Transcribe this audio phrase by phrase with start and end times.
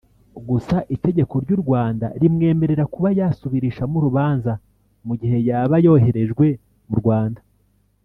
[0.49, 4.53] Gusa itegeko ry’u Rwanda rimwemerera kuba yasubirishamo urubanza
[5.07, 6.45] mu gihe yaba yoherejwe
[6.89, 7.41] mu Rwanda